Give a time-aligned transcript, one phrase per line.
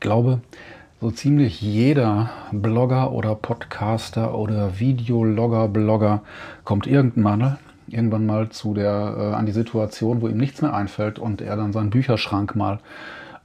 [0.00, 0.40] Ich glaube,
[1.02, 6.22] so ziemlich jeder Blogger oder Podcaster oder Videologger, Blogger
[6.64, 10.72] kommt irgendwann mal, irgendwann mal zu der, äh, an die Situation, wo ihm nichts mehr
[10.72, 12.78] einfällt und er dann seinen Bücherschrank mal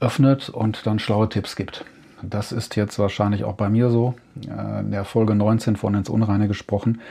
[0.00, 1.84] öffnet und dann schlaue Tipps gibt.
[2.22, 4.14] Das ist jetzt wahrscheinlich auch bei mir so,
[4.48, 7.02] äh, in der Folge 19 von ins Unreine gesprochen.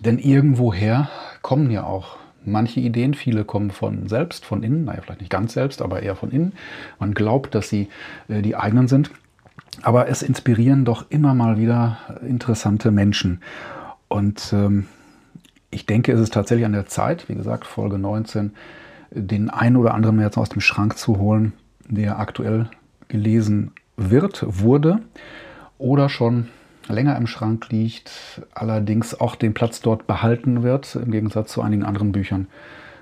[0.00, 1.08] Denn irgendwoher
[1.40, 2.16] kommen ja auch
[2.46, 6.16] manche Ideen, viele kommen von selbst, von innen, naja, vielleicht nicht ganz selbst, aber eher
[6.16, 6.52] von innen.
[6.98, 7.88] Man glaubt, dass sie
[8.28, 9.10] äh, die eigenen sind.
[9.82, 13.42] Aber es inspirieren doch immer mal wieder interessante Menschen.
[14.08, 14.86] Und ähm,
[15.70, 18.52] ich denke, es ist tatsächlich an der Zeit, wie gesagt, Folge 19,
[19.10, 21.52] den einen oder anderen jetzt aus dem Schrank zu holen,
[21.88, 22.70] der aktuell
[23.08, 25.00] gelesen wird, wurde
[25.78, 26.48] oder schon
[26.88, 31.84] länger im Schrank liegt, allerdings auch den Platz dort behalten wird, im Gegensatz zu einigen
[31.84, 32.46] anderen Büchern,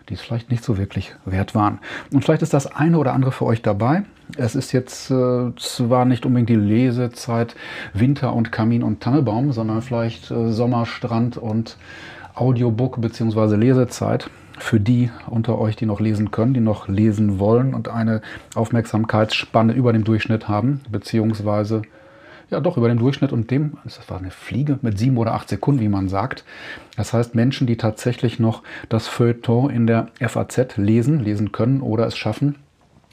[0.08, 1.78] die es vielleicht nicht so wirklich wert waren.
[2.12, 4.02] Und vielleicht ist das eine oder andere für euch dabei.
[4.36, 7.54] Es ist jetzt äh, zwar nicht unbedingt die Lesezeit
[7.92, 11.76] Winter und Kamin und Tannebaum, sondern vielleicht äh, Sommer, Strand und
[12.34, 13.56] Audiobook bzw.
[13.56, 18.22] Lesezeit für die unter euch, die noch lesen können, die noch lesen wollen und eine
[18.54, 21.82] Aufmerksamkeitsspanne über dem Durchschnitt haben, beziehungsweise
[22.54, 25.48] ja doch über dem Durchschnitt und dem, das war eine Fliege mit sieben oder acht
[25.48, 26.44] Sekunden, wie man sagt.
[26.96, 32.06] Das heißt, Menschen, die tatsächlich noch das Feuilleton in der FAZ lesen, lesen können oder
[32.06, 32.56] es schaffen,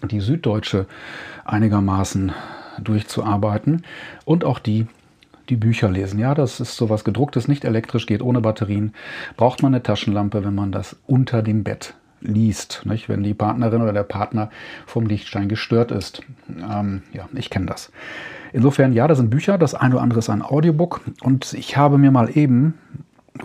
[0.04, 0.86] die Süddeutsche
[1.46, 2.32] einigermaßen
[2.82, 3.84] durchzuarbeiten
[4.26, 4.88] und auch die,
[5.50, 6.20] die Bücher lesen.
[6.20, 8.94] Ja, das ist sowas gedrucktes, nicht elektrisch, geht ohne Batterien.
[9.38, 13.10] Braucht man eine Taschenlampe, wenn man das unter dem Bett liest, nicht?
[13.10, 14.50] wenn die Partnerin oder der Partner
[14.86, 16.22] vom Lichtstein gestört ist.
[16.50, 17.92] Ähm, ja, ich kenne das.
[18.54, 21.98] Insofern, ja, das sind Bücher, das eine oder andere ist ein Audiobook und ich habe
[21.98, 22.76] mir mal eben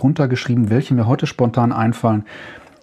[0.02, 2.24] runtergeschrieben, welche mir heute spontan einfallen,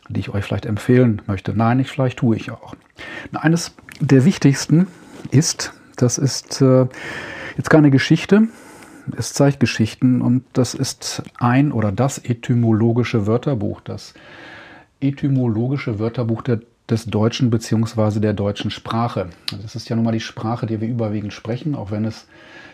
[0.09, 1.53] die ich euch vielleicht empfehlen möchte.
[1.55, 2.75] Nein, ich vielleicht tue ich auch.
[3.33, 4.87] Eines der wichtigsten
[5.31, 6.87] ist, das ist äh,
[7.57, 8.47] jetzt keine Geschichte,
[9.17, 14.13] es zeigt Geschichten und das ist ein oder das etymologische Wörterbuch, das
[15.01, 16.61] etymologische Wörterbuch der,
[16.93, 18.19] des Deutschen bzw.
[18.19, 19.29] der deutschen Sprache.
[19.63, 22.27] Das ist ja nun mal die Sprache, die wir überwiegend sprechen, auch wenn es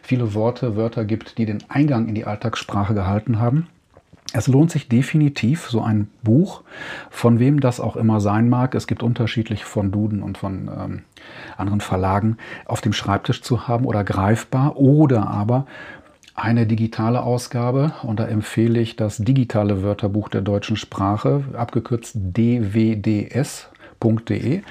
[0.03, 3.67] viele Worte, Wörter gibt, die den Eingang in die Alltagssprache gehalten haben.
[4.33, 6.61] Es lohnt sich definitiv, so ein Buch,
[7.09, 11.01] von wem das auch immer sein mag, es gibt unterschiedlich von Duden und von ähm,
[11.57, 15.65] anderen Verlagen, auf dem Schreibtisch zu haben oder greifbar oder aber
[16.35, 22.15] eine digitale Ausgabe und da empfehle ich das digitale Wörterbuch der deutschen Sprache, abgekürzt
[23.99, 24.61] dwds.de.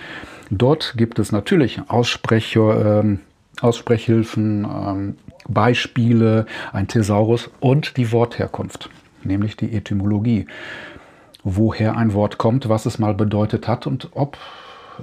[0.50, 3.19] Dort gibt es natürlich Aussprecher, äh,
[3.61, 5.15] Aussprechhilfen, äh,
[5.49, 8.91] Beispiele, ein Thesaurus und die Wortherkunft,
[9.25, 10.47] nämlich die Etymologie.
[11.44, 14.37] Woher ein Wort kommt, was es mal bedeutet hat und ob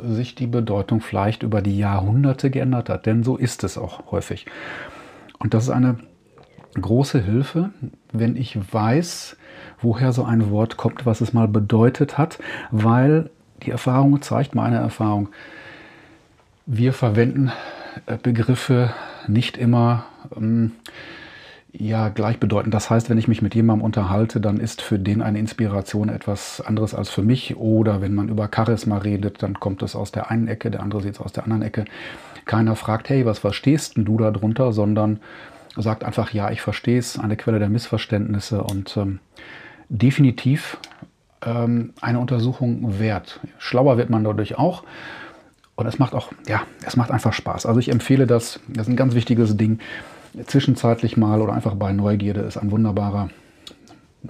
[0.04, 3.06] sich die Bedeutung vielleicht über die Jahrhunderte geändert hat.
[3.06, 4.46] Denn so ist es auch häufig.
[5.40, 5.98] Und das ist eine
[6.80, 7.70] große Hilfe,
[8.12, 9.38] wenn ich weiß,
[9.82, 12.40] woher so ein Wort kommt, was es mal bedeutet hat,
[12.72, 13.30] weil
[13.66, 15.30] die Erfahrung zeigt, meine Erfahrung,
[16.66, 17.52] wir verwenden
[18.06, 18.94] äh, Begriffe
[19.28, 20.06] nicht immer
[20.36, 20.72] ähm,
[21.72, 22.74] ja, gleichbedeutend.
[22.74, 26.62] Das heißt, wenn ich mich mit jemandem unterhalte, dann ist für den eine Inspiration etwas
[26.62, 27.58] anderes als für mich.
[27.58, 31.02] Oder wenn man über Charisma redet, dann kommt es aus der einen Ecke, der andere
[31.02, 31.86] sieht es aus der anderen Ecke.
[32.46, 35.20] Keiner fragt, hey, was verstehst denn du darunter, sondern
[35.76, 39.20] sagt einfach, ja, ich verstehe es, eine Quelle der Missverständnisse und ähm,
[39.90, 40.78] definitiv
[41.46, 43.40] ähm, eine Untersuchung wert.
[43.58, 44.84] Schlauer wird man dadurch auch.
[45.76, 47.66] Und es macht auch, ja, es macht einfach Spaß.
[47.66, 49.80] Also ich empfehle das, das ist ein ganz wichtiges Ding.
[50.46, 53.30] Zwischenzeitlich mal oder einfach bei Neugierde ist ein wunderbarer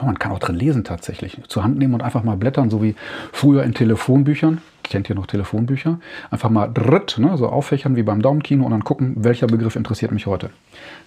[0.03, 1.39] man kann auch drin lesen tatsächlich.
[1.47, 2.95] Zur Hand nehmen und einfach mal blättern, so wie
[3.31, 4.61] früher in Telefonbüchern.
[4.83, 5.99] Kennt ihr noch Telefonbücher?
[6.29, 10.11] Einfach mal dritt, ne, so auffächern wie beim Daumenkino und dann gucken, welcher Begriff interessiert
[10.11, 10.49] mich heute.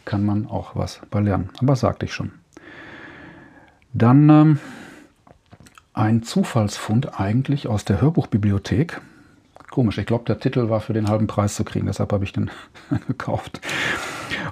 [0.05, 1.51] Kann man auch was bei lernen.
[1.61, 2.33] Aber sagte ich schon.
[3.93, 4.59] Dann ähm,
[5.99, 9.01] ein Zufallsfund eigentlich aus der Hörbuchbibliothek.
[9.71, 12.33] Komisch, ich glaube, der Titel war für den halben Preis zu kriegen, deshalb habe ich
[12.33, 12.51] den
[13.09, 13.61] gekauft.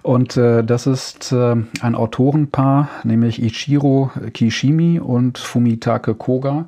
[0.03, 6.67] Und äh, das ist äh, ein Autorenpaar, nämlich Ichiro Kishimi und Fumitake Koga.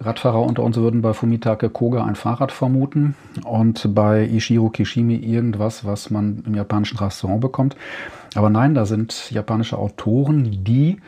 [0.00, 3.14] Radfahrer unter uns würden bei Fumitake Koga ein Fahrrad vermuten
[3.44, 7.76] und bei Ishiro Kishimi irgendwas, was man im japanischen Restaurant bekommt.
[8.34, 10.98] Aber nein, da sind japanische Autoren, die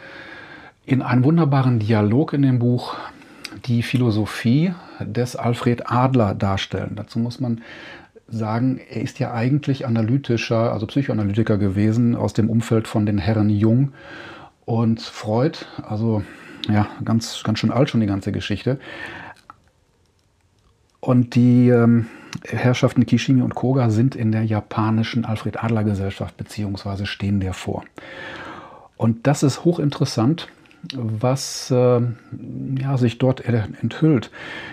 [0.86, 2.94] in einem wunderbaren Dialog in dem Buch
[3.66, 6.92] die Philosophie des Alfred Adler darstellen.
[6.94, 7.60] Dazu muss man
[8.28, 13.50] sagen, er ist ja eigentlich analytischer, also Psychoanalytiker gewesen aus dem Umfeld von den Herren
[13.50, 13.92] Jung
[14.64, 15.58] und Freud.
[15.82, 16.22] Also
[16.68, 18.78] ja, ganz, ganz schön alt schon die ganze Geschichte.
[21.00, 22.06] Und die, ähm,
[22.44, 27.84] Herrschaften Kishimi und Koga sind in der japanischen Alfred Adler Gesellschaft beziehungsweise stehen der vor.
[28.96, 30.48] Und das ist hochinteressant,
[30.94, 32.00] was äh,
[32.78, 34.30] ja, sich dort enthüllt.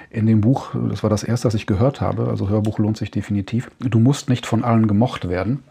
[0.10, 3.12] In dem Buch, das war das erste, das ich gehört habe, also Hörbuch lohnt sich
[3.12, 5.64] definitiv, du musst nicht von allen gemocht werden,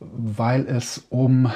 [0.00, 1.50] weil es um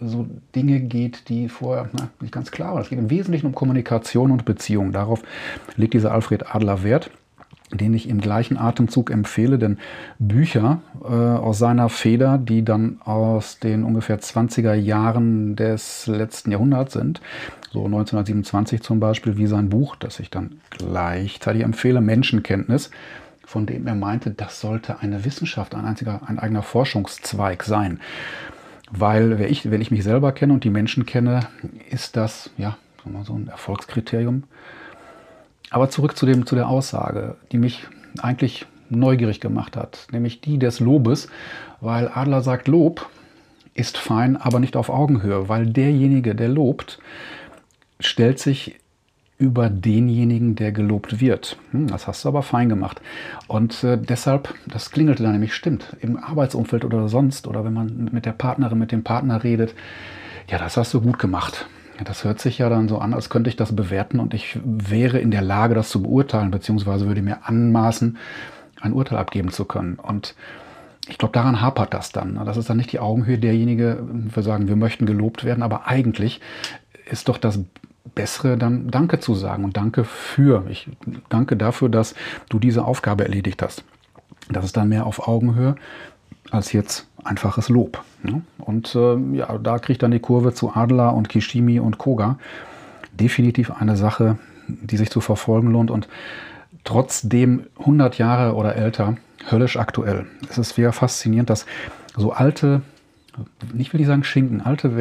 [0.00, 2.82] so Dinge geht, die vorher na, nicht ganz klar waren.
[2.82, 4.92] Es geht im Wesentlichen um Kommunikation und Beziehung.
[4.92, 5.22] Darauf
[5.76, 7.10] legt dieser Alfred Adler Wert
[7.72, 9.78] den ich im gleichen Atemzug empfehle, denn
[10.18, 16.94] Bücher äh, aus seiner Feder, die dann aus den ungefähr 20er Jahren des letzten Jahrhunderts
[16.94, 17.20] sind,
[17.70, 22.90] so 1927 zum Beispiel, wie sein Buch, das ich dann gleichzeitig empfehle, Menschenkenntnis,
[23.44, 28.00] von dem er meinte, das sollte eine Wissenschaft, ein einziger, ein eigener Forschungszweig sein.
[28.90, 31.40] Weil, wenn ich, wenn ich mich selber kenne und die Menschen kenne,
[31.90, 32.78] ist das, ja,
[33.24, 34.44] so ein Erfolgskriterium
[35.70, 37.86] aber zurück zu, dem, zu der Aussage, die mich
[38.20, 41.28] eigentlich neugierig gemacht hat, nämlich die des Lobes,
[41.80, 43.08] weil Adler sagt, Lob
[43.74, 46.98] ist fein, aber nicht auf Augenhöhe, weil derjenige, der lobt,
[48.00, 48.76] stellt sich
[49.38, 51.56] über denjenigen, der gelobt wird.
[51.70, 53.00] Hm, das hast du aber fein gemacht.
[53.46, 58.08] Und äh, deshalb, das klingelte da nämlich, stimmt, im Arbeitsumfeld oder sonst, oder wenn man
[58.12, 59.74] mit der Partnerin, mit dem Partner redet,
[60.50, 61.68] ja, das hast du gut gemacht.
[62.04, 65.18] Das hört sich ja dann so an, als könnte ich das bewerten und ich wäre
[65.18, 68.16] in der Lage, das zu beurteilen, beziehungsweise würde mir anmaßen,
[68.80, 69.96] ein Urteil abgeben zu können.
[69.96, 70.34] Und
[71.08, 72.40] ich glaube, daran hapert das dann.
[72.44, 76.40] Das ist dann nicht die Augenhöhe derjenige, wir sagen, wir möchten gelobt werden, aber eigentlich
[77.10, 77.60] ist doch das
[78.14, 80.64] Bessere dann Danke zu sagen und Danke für.
[80.68, 80.88] Ich
[81.28, 82.14] danke dafür, dass
[82.48, 83.84] du diese Aufgabe erledigt hast.
[84.50, 85.76] Das ist dann mehr auf Augenhöhe
[86.50, 88.02] als jetzt einfaches Lob.
[88.22, 88.42] Ne?
[88.58, 92.38] Und äh, ja, da kriegt dann die Kurve zu Adler und Kishimi und Koga.
[93.12, 94.38] Definitiv eine Sache,
[94.68, 96.08] die sich zu verfolgen lohnt und
[96.84, 99.16] trotzdem 100 Jahre oder älter
[99.50, 100.26] höllisch aktuell.
[100.48, 101.66] Es ist sehr faszinierend, dass
[102.16, 102.82] so alte,
[103.72, 104.96] nicht will ich sagen Schinken, alte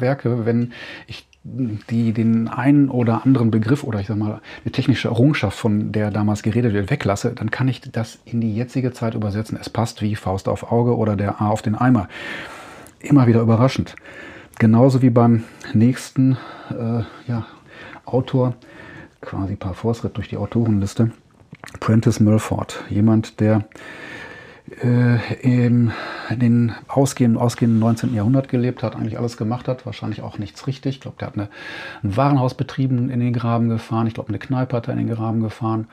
[0.00, 0.72] Werke, wenn
[1.06, 5.90] ich die den einen oder anderen Begriff oder ich sag mal eine technische Errungenschaft, von
[5.90, 9.58] der damals geredet wird, weglasse, dann kann ich das in die jetzige Zeit übersetzen.
[9.58, 12.08] Es passt wie Faust auf Auge oder der A auf den Eimer.
[13.00, 13.96] Immer wieder überraschend.
[14.58, 16.36] Genauso wie beim nächsten
[16.68, 17.46] äh, ja,
[18.04, 18.54] Autor,
[19.22, 21.10] quasi paar Vorsritt durch die Autorenliste,
[21.80, 22.84] Prentice Mulford.
[22.90, 23.64] Jemand, der
[25.42, 25.92] in
[26.30, 28.14] den ausgehenden, ausgehenden 19.
[28.14, 30.96] Jahrhundert gelebt hat, eigentlich alles gemacht hat, wahrscheinlich auch nichts richtig.
[30.96, 31.48] Ich glaube, der hat eine,
[32.02, 34.06] ein Warenhaus betrieben, in den Graben gefahren.
[34.06, 35.88] Ich glaube, eine Kneipe hat er in den Graben gefahren.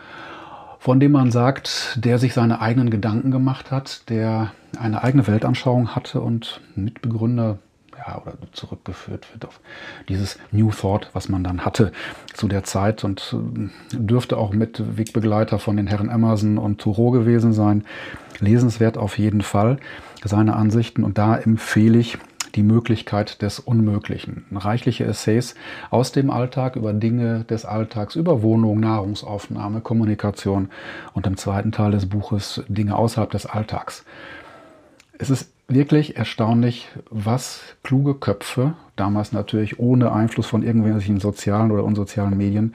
[0.79, 5.95] Von dem man sagt, der sich seine eigenen Gedanken gemacht hat, der eine eigene Weltanschauung
[5.95, 7.57] hatte und Mitbegründer
[8.15, 9.59] oder zurückgeführt wird auf
[10.07, 11.91] dieses New Thought, was man dann hatte
[12.33, 17.11] zu der Zeit und äh, dürfte auch mit Wegbegleiter von den Herren Emerson und Thoreau
[17.11, 17.83] gewesen sein.
[18.39, 19.77] Lesenswert auf jeden Fall,
[20.23, 22.17] seine Ansichten und da empfehle ich
[22.55, 24.45] die Möglichkeit des Unmöglichen.
[24.51, 25.55] Reichliche Essays
[25.91, 30.69] aus dem Alltag über Dinge des Alltags, über Wohnung, Nahrungsaufnahme, Kommunikation
[31.13, 34.05] und im zweiten Teil des Buches Dinge außerhalb des Alltags.
[35.19, 41.83] Es ist wirklich erstaunlich, was kluge Köpfe, damals natürlich ohne Einfluss von irgendwelchen sozialen oder
[41.83, 42.73] unsozialen Medien,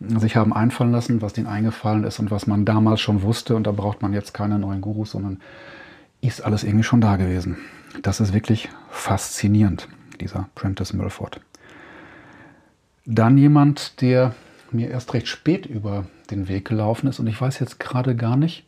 [0.00, 3.54] sich haben einfallen lassen, was denen eingefallen ist und was man damals schon wusste.
[3.54, 5.40] Und da braucht man jetzt keine neuen Gurus, sondern
[6.22, 7.58] ist alles irgendwie schon da gewesen.
[8.02, 9.88] Das ist wirklich faszinierend,
[10.20, 11.40] dieser Prentice Milford.
[13.04, 14.34] Dann jemand, der
[14.70, 18.36] mir erst recht spät über den Weg gelaufen ist und ich weiß jetzt gerade gar
[18.36, 18.64] nicht,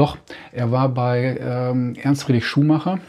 [0.00, 0.16] doch,
[0.50, 3.00] er war bei ähm, Ernst Friedrich Schumacher.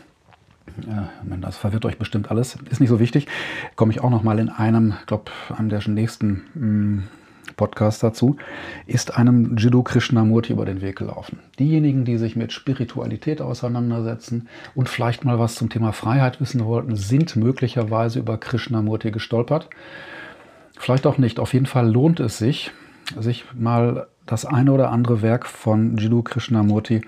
[0.86, 2.58] Ja, das verwirrt euch bestimmt alles.
[2.70, 3.28] Ist nicht so wichtig.
[3.78, 7.04] Komme ich auch noch mal in einem, ich glaube, einem der nächsten mh, mm,
[7.56, 8.36] Podcasts dazu,
[8.88, 11.40] ist einem Jiddu Krishnamurti über den Weg gelaufen.
[11.60, 16.98] Diejenigen, die sich mit Spiritualität auseinandersetzen und vielleicht mal was zum Thema Freiheit wissen wollten,
[16.98, 19.70] sind möglicherweise über Krishnamurti gestolpert.
[20.78, 21.40] Vielleicht auch nicht.
[21.40, 22.72] Auf jeden Fall lohnt es sich,
[23.18, 27.02] sich mal das eine oder andere Werk von Jiddu Krishnamurti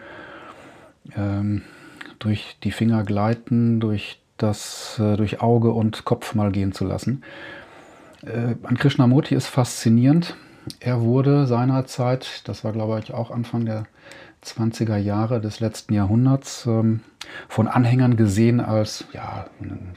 [1.15, 1.61] ähm,
[2.19, 7.23] durch die Finger gleiten, durch, das, äh, durch Auge und Kopf mal gehen zu lassen.
[8.25, 10.35] Äh, an Krishnamurti ist faszinierend.
[10.79, 13.85] Er wurde seinerzeit, das war glaube ich auch Anfang der
[14.43, 17.01] 20er Jahre des letzten Jahrhunderts, ähm,
[17.47, 19.45] von Anhängern gesehen als, ja,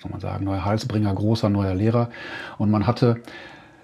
[0.01, 2.11] soll man sagen, neuer Halsbringer, großer neuer Lehrer.
[2.59, 3.21] Und man hatte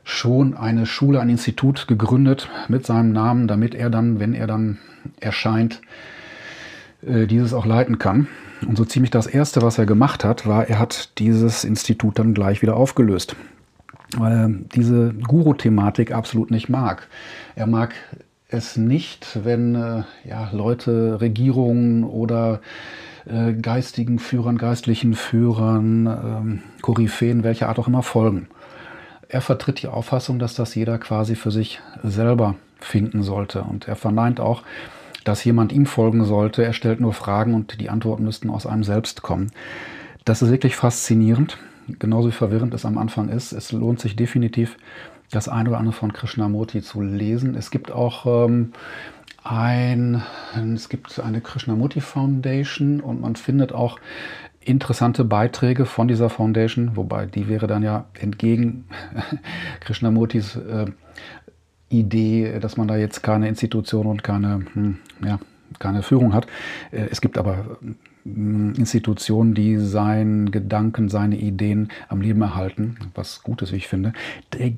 [0.04, 4.78] schon eine Schule, ein Institut gegründet mit seinem Namen, damit er dann, wenn er dann
[5.20, 5.80] erscheint,
[7.06, 8.28] äh, dieses auch leiten kann.
[8.66, 12.34] Und so ziemlich das Erste, was er gemacht hat, war, er hat dieses Institut dann
[12.34, 13.36] gleich wieder aufgelöst.
[14.16, 17.08] Weil er diese Guru-Thematik absolut nicht mag.
[17.56, 17.94] Er mag
[18.48, 22.60] es nicht, wenn äh, ja, Leute, Regierungen oder
[23.24, 28.48] äh, geistigen Führern, geistlichen Führern, ähm, Koryphäen, welcher Art auch immer folgen.
[29.32, 33.62] Er vertritt die Auffassung, dass das jeder quasi für sich selber finden sollte.
[33.62, 34.62] Und er verneint auch,
[35.24, 36.62] dass jemand ihm folgen sollte.
[36.62, 39.50] Er stellt nur Fragen und die Antworten müssten aus einem selbst kommen.
[40.26, 41.56] Das ist wirklich faszinierend,
[41.98, 43.52] genauso wie verwirrend es am Anfang ist.
[43.52, 44.76] Es lohnt sich definitiv,
[45.30, 47.54] das eine oder andere von Krishnamurti zu lesen.
[47.54, 48.72] Es gibt auch ähm,
[49.42, 50.22] ein,
[50.74, 53.98] es gibt eine Krishnamurti Foundation und man findet auch
[54.64, 58.84] interessante Beiträge von dieser Foundation, wobei die wäre dann ja entgegen
[59.80, 60.86] Krishnamurtis äh,
[61.88, 65.38] Idee, dass man da jetzt keine Institution und keine, hm, ja,
[65.78, 66.46] keine Führung hat.
[66.90, 67.78] Äh, es gibt aber
[68.24, 73.88] hm, Institutionen, die seinen Gedanken, seine Ideen am Leben erhalten, was gut ist, wie ich
[73.88, 74.12] finde.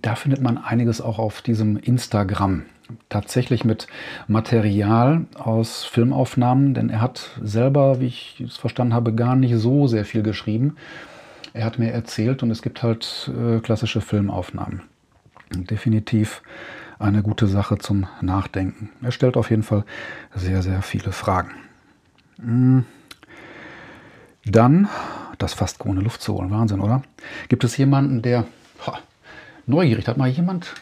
[0.02, 2.62] Da findet man einiges auch auf diesem Instagram.
[3.08, 3.86] Tatsächlich mit
[4.28, 9.86] Material aus Filmaufnahmen, denn er hat selber, wie ich es verstanden habe, gar nicht so
[9.86, 10.76] sehr viel geschrieben.
[11.54, 14.82] Er hat mir erzählt und es gibt halt äh, klassische Filmaufnahmen.
[15.54, 16.42] Definitiv
[16.98, 18.90] eine gute Sache zum Nachdenken.
[19.02, 19.84] Er stellt auf jeden Fall
[20.34, 21.52] sehr, sehr viele Fragen.
[22.38, 22.84] Hm.
[24.44, 24.88] Dann,
[25.38, 27.02] das fast ohne Luft zu holen, Wahnsinn, oder?
[27.48, 28.44] Gibt es jemanden, der
[28.86, 28.98] ha,
[29.66, 30.74] neugierig, hat mal jemand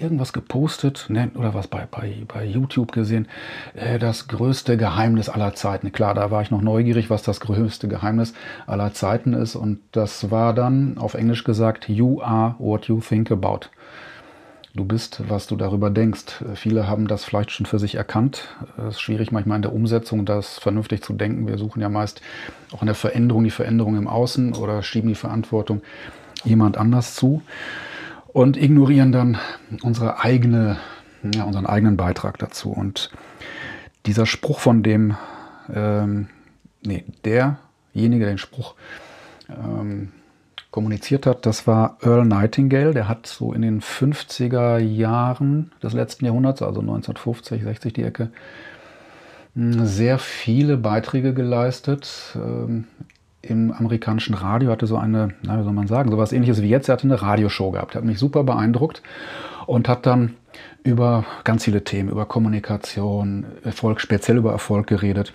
[0.00, 3.28] irgendwas gepostet ne, oder was bei, bei, bei YouTube gesehen,
[3.74, 5.92] äh, das größte Geheimnis aller Zeiten.
[5.92, 8.34] Klar, da war ich noch neugierig, was das größte Geheimnis
[8.66, 13.30] aller Zeiten ist und das war dann auf Englisch gesagt, You are what you think
[13.30, 13.68] about.
[14.74, 16.44] Du bist, was du darüber denkst.
[16.54, 18.44] Viele haben das vielleicht schon für sich erkannt.
[18.76, 21.48] Es ist schwierig manchmal in der Umsetzung, das vernünftig zu denken.
[21.48, 22.20] Wir suchen ja meist
[22.72, 25.82] auch in der Veränderung die Veränderung im Außen oder schieben die Verantwortung
[26.44, 27.42] jemand anders zu
[28.28, 29.38] und ignorieren dann
[29.82, 30.76] unsere eigene,
[31.34, 32.70] ja, unseren eigenen Beitrag dazu.
[32.70, 33.10] Und
[34.06, 35.16] dieser Spruch von dem,
[35.72, 36.28] ähm,
[36.84, 38.74] nee, derjenige, der den Spruch
[39.48, 40.12] ähm,
[40.70, 42.92] kommuniziert hat, das war Earl Nightingale.
[42.92, 48.30] Der hat so in den 50er Jahren des letzten Jahrhunderts, also 1950, 60 die Ecke,
[49.54, 52.36] sehr viele Beiträge geleistet.
[52.36, 52.84] Ähm,
[53.48, 56.88] Im amerikanischen Radio hatte so eine, na, wie soll man sagen, sowas ähnliches wie jetzt.
[56.88, 57.94] Er hatte eine Radioshow gehabt.
[57.94, 59.02] Hat mich super beeindruckt
[59.66, 60.34] und hat dann
[60.84, 65.32] über ganz viele Themen, über Kommunikation, Erfolg, speziell über Erfolg geredet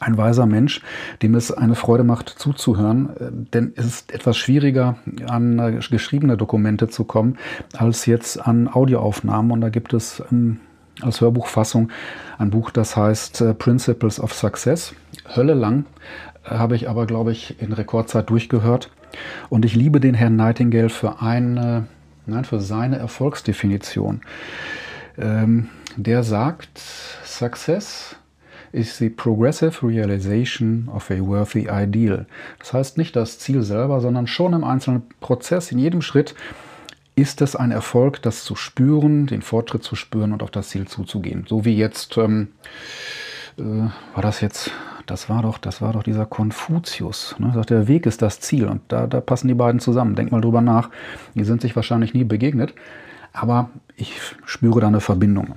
[0.00, 0.80] ein weiser Mensch,
[1.22, 4.96] dem es eine Freude macht zuzuhören, äh, denn es ist etwas schwieriger,
[5.28, 7.36] an äh, geschriebene Dokumente zu kommen,
[7.76, 9.52] als jetzt an Audioaufnahmen.
[9.52, 10.60] Und da gibt es ähm,
[11.02, 11.90] als Hörbuchfassung
[12.38, 14.94] ein Buch, das heißt äh, Principles of Success.
[15.34, 15.84] Hölle lang
[16.44, 18.90] habe ich aber, glaube ich, in Rekordzeit durchgehört.
[19.48, 21.86] Und ich liebe den Herrn Nightingale für eine,
[22.26, 24.20] nein, für seine Erfolgsdefinition.
[25.18, 26.78] Ähm, der sagt,
[27.24, 28.16] Success
[28.72, 32.26] ist the progressive realization of a worthy ideal.
[32.60, 36.34] Das heißt nicht das Ziel selber, sondern schon im einzelnen Prozess, in jedem Schritt
[37.16, 40.86] ist es ein Erfolg, das zu spüren, den Fortschritt zu spüren und auf das Ziel
[40.86, 41.44] zuzugehen.
[41.48, 42.48] So wie jetzt, ähm,
[43.58, 44.70] äh, war das jetzt,
[45.06, 47.36] das war doch, das war doch dieser Konfuzius.
[47.38, 47.52] Ne?
[47.54, 50.14] Sagt, der Weg ist das Ziel und da, da passen die beiden zusammen.
[50.14, 50.90] Denk mal drüber nach.
[51.34, 52.74] Die sind sich wahrscheinlich nie begegnet,
[53.32, 55.56] aber ich spüre da eine Verbindung.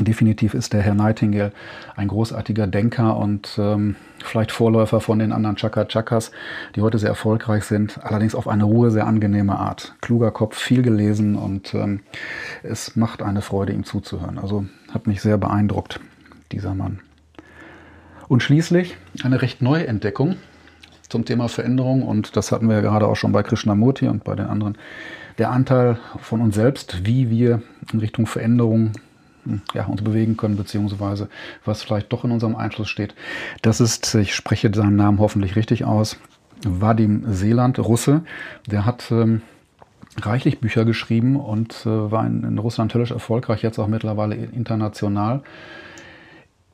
[0.00, 1.52] Definitiv ist der Herr Nightingale
[1.94, 6.32] ein großartiger Denker und ähm, vielleicht Vorläufer von den anderen Chaka Chakas,
[6.74, 9.94] die heute sehr erfolgreich sind, allerdings auf eine Ruhe sehr angenehme Art.
[10.00, 12.00] Kluger Kopf, viel gelesen und ähm,
[12.64, 14.38] es macht eine Freude, ihm zuzuhören.
[14.38, 16.00] Also hat mich sehr beeindruckt,
[16.50, 16.98] dieser Mann.
[18.26, 20.34] Und schließlich eine recht neue Entdeckung
[21.08, 24.34] zum Thema Veränderung und das hatten wir ja gerade auch schon bei Krishnamurti und bei
[24.34, 24.76] den anderen.
[25.38, 28.90] Der Anteil von uns selbst, wie wir in Richtung Veränderung
[29.74, 31.28] ja, uns bewegen können, beziehungsweise
[31.64, 33.14] was vielleicht doch in unserem Einfluss steht.
[33.62, 36.18] Das ist, ich spreche seinen Namen hoffentlich richtig aus,
[36.64, 38.22] Vadim Seeland, Russe.
[38.66, 39.42] Der hat ähm,
[40.20, 45.42] reichlich Bücher geschrieben und äh, war in, in Russland höllisch erfolgreich, jetzt auch mittlerweile international.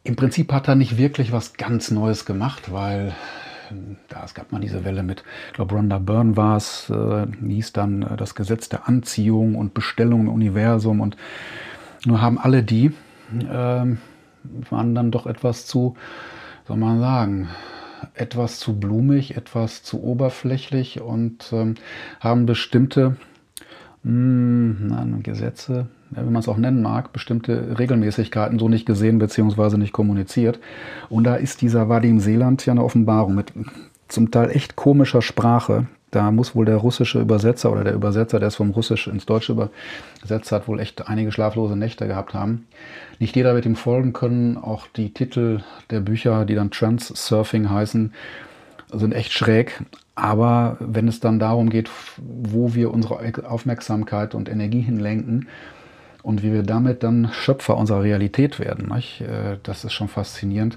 [0.03, 3.15] Im Prinzip hat er nicht wirklich was ganz Neues gemacht, weil
[4.09, 7.73] da es gab mal diese Welle mit, ich glaube, Rhonda Byrne war es, äh, hieß
[7.73, 11.17] dann äh, das Gesetz der Anziehung und Bestellung im Universum und
[12.07, 12.93] nur haben alle die,
[13.51, 13.99] ähm,
[14.71, 15.97] waren dann doch etwas zu,
[16.67, 17.49] soll man sagen,
[18.15, 21.75] etwas zu blumig, etwas zu oberflächlich und ähm,
[22.21, 23.17] haben bestimmte
[24.03, 28.87] mh, hm, nein, Gesetze, ja, wie man es auch nennen mag, bestimmte Regelmäßigkeiten so nicht
[28.87, 29.77] gesehen bzw.
[29.77, 30.59] nicht kommuniziert.
[31.09, 33.53] Und da ist dieser Vadim Seeland ja eine Offenbarung mit
[34.09, 38.49] zum Teil echt komischer Sprache, Da muss wohl der russische Übersetzer oder der Übersetzer, der
[38.49, 42.67] es vom Russisch ins Deutsche übersetzt hat, wohl echt einige schlaflose Nächte gehabt haben.
[43.21, 44.57] Nicht jeder wird ihm folgen können.
[44.57, 48.13] Auch die Titel der Bücher, die dann Trans-Surfing heißen,
[48.93, 49.85] sind echt schräg.
[50.17, 55.49] Aber wenn es dann darum geht, wo wir unsere Aufmerksamkeit und Energie hinlenken
[56.23, 59.21] und wie wir damit dann Schöpfer unserer Realität werden, nicht?
[59.23, 60.77] Äh, das ist schon faszinierend.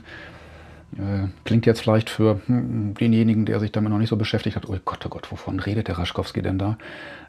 [0.98, 4.68] Äh, klingt jetzt vielleicht für hm, denjenigen, der sich damit noch nicht so beschäftigt hat,
[4.68, 6.78] oh Gott, oh Gott, wovon redet der Raschkowski denn da?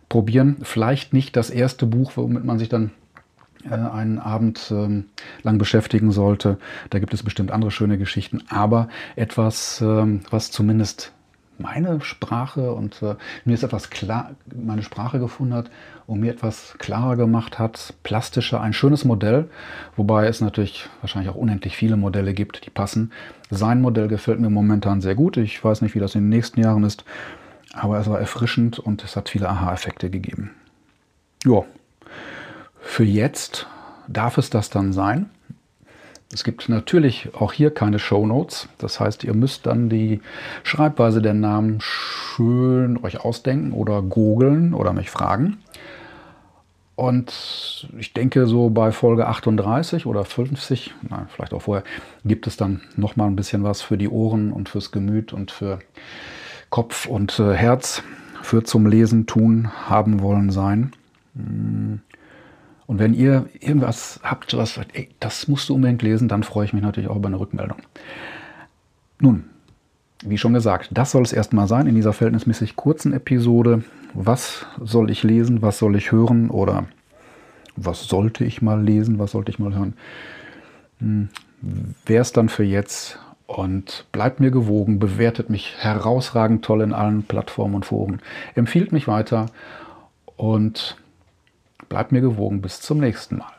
[0.08, 0.58] Probieren.
[0.62, 2.90] Vielleicht nicht das erste Buch, womit man sich dann
[3.64, 5.06] äh, einen Abend ähm,
[5.42, 6.58] lang beschäftigen sollte.
[6.90, 11.12] Da gibt es bestimmt andere schöne Geschichten, aber etwas, ähm, was zumindest
[11.58, 15.70] meine Sprache und äh, mir ist etwas klar, meine Sprache gefunden hat
[16.06, 19.48] und mir etwas klarer gemacht hat, plastischer, ein schönes Modell,
[19.96, 23.12] wobei es natürlich wahrscheinlich auch unendlich viele Modelle gibt, die passen.
[23.50, 25.36] Sein Modell gefällt mir momentan sehr gut.
[25.36, 27.04] Ich weiß nicht, wie das in den nächsten Jahren ist,
[27.72, 30.50] aber es war erfrischend und es hat viele Aha-Effekte gegeben.
[31.44, 31.64] Ja,
[32.80, 33.66] für jetzt
[34.08, 35.30] darf es das dann sein.
[36.34, 38.68] Es gibt natürlich auch hier keine Show Notes.
[38.78, 40.20] Das heißt, ihr müsst dann die
[40.64, 45.58] Schreibweise der Namen schön euch ausdenken oder googeln oder mich fragen.
[46.96, 51.84] Und ich denke, so bei Folge 38 oder 50, nein, vielleicht auch vorher,
[52.24, 55.78] gibt es dann nochmal ein bisschen was für die Ohren und fürs Gemüt und für
[56.68, 58.02] Kopf und äh, Herz,
[58.42, 60.92] für zum Lesen, tun, haben wollen, sein.
[61.36, 62.00] Hm.
[62.86, 66.66] Und wenn ihr irgendwas habt, was sagt, ey, das musst du unbedingt lesen, dann freue
[66.66, 67.78] ich mich natürlich auch über eine Rückmeldung.
[69.20, 69.44] Nun,
[70.22, 73.84] wie schon gesagt, das soll es erstmal sein in dieser verhältnismäßig kurzen Episode.
[74.12, 76.86] Was soll ich lesen, was soll ich hören oder
[77.76, 79.94] was sollte ich mal lesen, was sollte ich mal hören?
[80.98, 81.28] Hm,
[82.04, 87.22] Wäre es dann für jetzt und bleibt mir gewogen, bewertet mich herausragend toll in allen
[87.22, 88.20] Plattformen und Foren,
[88.54, 89.46] empfiehlt mich weiter
[90.36, 90.96] und
[91.88, 92.60] Bleibt mir gewogen.
[92.60, 93.52] Bis zum nächsten Mal.